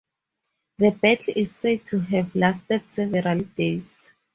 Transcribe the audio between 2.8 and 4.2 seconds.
several days.